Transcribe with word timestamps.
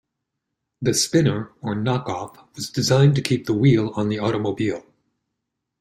The 0.81 0.95
spinner 0.95 1.51
or 1.61 1.75
"knock-off" 1.75 2.35
was 2.55 2.71
designed 2.71 3.13
to 3.17 3.21
keep 3.21 3.45
the 3.45 3.53
wheel 3.53 3.89
on 3.93 4.09
the 4.09 4.17
automobile. 4.17 4.83